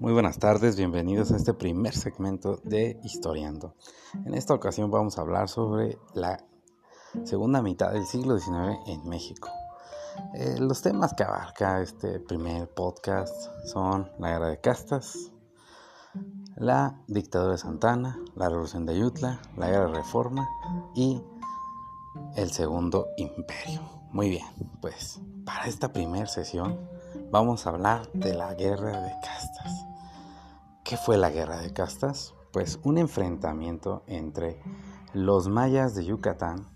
[0.00, 3.74] Muy buenas tardes, bienvenidos a este primer segmento de Historiando.
[4.24, 6.42] En esta ocasión vamos a hablar sobre la
[7.24, 9.50] segunda mitad del siglo XIX en México.
[10.32, 15.32] Eh, los temas que abarca este primer podcast son la guerra de castas,
[16.56, 20.48] la dictadura de Santana, la revolución de Ayutla, la guerra de reforma
[20.94, 21.22] y
[22.36, 23.82] el segundo imperio.
[24.12, 24.46] Muy bien,
[24.80, 26.88] pues para esta primera sesión
[27.30, 29.86] vamos a hablar de la guerra de castas.
[30.84, 32.34] ¿Qué fue la guerra de castas?
[32.52, 34.60] Pues un enfrentamiento entre
[35.14, 36.66] los mayas de Yucatán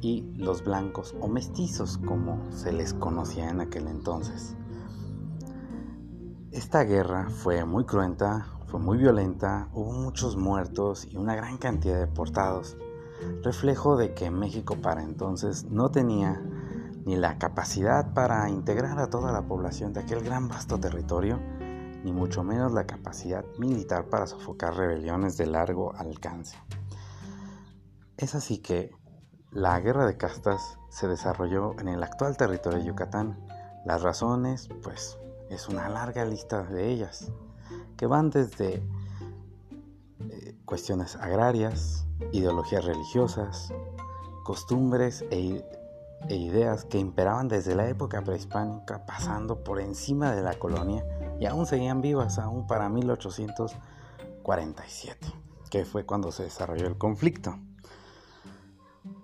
[0.00, 4.56] y los blancos o mestizos como se les conocía en aquel entonces.
[6.50, 11.94] Esta guerra fue muy cruenta, fue muy violenta, hubo muchos muertos y una gran cantidad
[11.94, 12.76] de deportados,
[13.42, 16.42] reflejo de que México para entonces no tenía
[17.06, 21.38] ni la capacidad para integrar a toda la población de aquel gran vasto territorio,
[22.02, 26.58] ni mucho menos la capacidad militar para sofocar rebeliones de largo alcance.
[28.16, 28.92] Es así que
[29.52, 33.38] la guerra de castas se desarrolló en el actual territorio de Yucatán.
[33.84, 35.16] Las razones, pues,
[35.48, 37.30] es una larga lista de ellas,
[37.96, 38.82] que van desde
[40.28, 43.72] eh, cuestiones agrarias, ideologías religiosas,
[44.42, 45.64] costumbres e,
[46.28, 51.04] e ideas que imperaban desde la época prehispánica, pasando por encima de la colonia
[51.38, 55.28] y aún seguían vivas, aún para 1847,
[55.70, 57.58] que fue cuando se desarrolló el conflicto.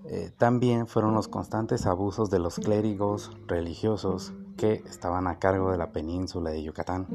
[0.05, 5.79] Eh, también fueron los constantes abusos de los clérigos religiosos que estaban a cargo de
[5.79, 7.07] la península de Yucatán.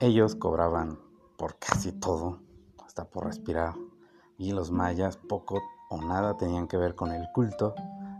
[0.00, 0.98] Ellos cobraban
[1.36, 2.40] por casi todo,
[2.84, 3.74] hasta por respirar,
[4.36, 7.74] y los mayas poco o nada tenían que ver con el culto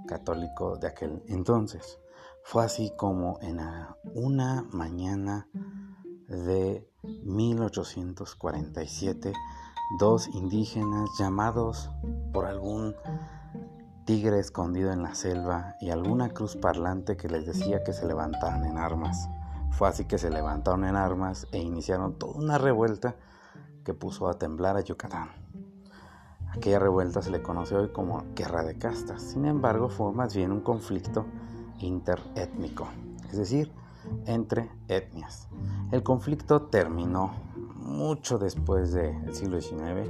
[0.09, 2.01] católico de aquel entonces.
[2.43, 3.61] Fue así como en
[4.15, 5.47] una mañana
[6.27, 6.91] de
[7.25, 9.33] 1847,
[10.01, 11.91] dos indígenas llamados
[12.33, 12.97] por algún
[14.05, 18.65] tigre escondido en la selva y alguna cruz parlante que les decía que se levantaran
[18.65, 19.29] en armas.
[19.71, 23.17] Fue así que se levantaron en armas e iniciaron toda una revuelta
[23.85, 25.29] que puso a temblar a Yucatán.
[26.55, 30.51] Aquella revuelta se le conoce hoy como Guerra de Castas, sin embargo fue más bien
[30.51, 31.27] un conflicto
[31.79, 32.89] interétnico,
[33.31, 33.71] es decir,
[34.27, 35.49] entre etnias.
[35.93, 37.33] El conflicto terminó
[37.77, 40.09] mucho después del siglo XIX,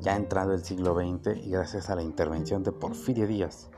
[0.00, 3.70] ya entrado el siglo XX y gracias a la intervención de Porfirio Díaz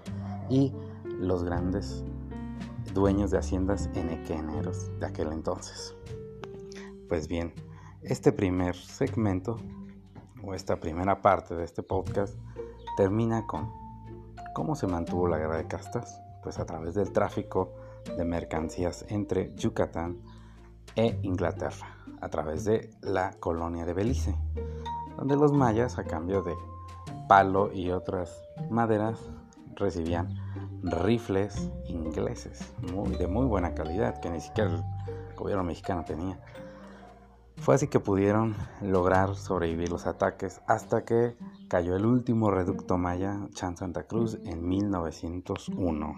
[0.49, 0.73] y
[1.19, 2.05] los grandes
[2.95, 5.95] dueños de haciendas enequeneros de aquel entonces.
[7.09, 7.53] Pues bien,
[8.03, 9.59] este primer segmento
[10.43, 12.35] o esta primera parte de este podcast
[12.97, 13.71] termina con
[14.55, 17.75] cómo se mantuvo la guerra de castas, pues a través del tráfico
[18.17, 20.19] de mercancías entre Yucatán
[20.97, 24.35] e Inglaterra, a través de la colonia de Belice,
[25.17, 26.55] donde los mayas a cambio de
[27.29, 29.19] palo y otras maderas
[29.77, 30.35] recibían
[30.83, 36.39] rifles ingleses muy, de muy buena calidad que ni siquiera el gobierno mexicano tenía.
[37.73, 41.37] Así que pudieron lograr sobrevivir los ataques hasta que
[41.69, 46.17] cayó el último reducto maya, Chan Santa Cruz, en 1901.